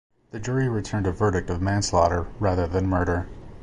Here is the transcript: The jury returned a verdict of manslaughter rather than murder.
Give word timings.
The 0.31 0.39
jury 0.39 0.67
returned 0.67 1.05
a 1.05 1.11
verdict 1.11 1.51
of 1.51 1.61
manslaughter 1.61 2.25
rather 2.39 2.65
than 2.65 2.87
murder. 2.89 3.27